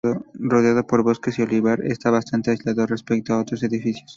[0.33, 4.09] Rodeado por bosque y olivar, está bastante aislado respecto a otros edificios.